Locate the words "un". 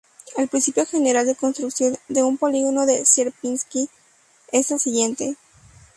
2.23-2.39